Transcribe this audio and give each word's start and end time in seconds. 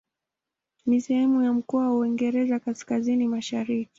Ni 0.85 1.01
sehemu 1.01 1.43
ya 1.43 1.53
mkoa 1.53 1.89
wa 1.89 1.95
Uingereza 1.95 2.59
Kaskazini-Mashariki. 2.59 3.89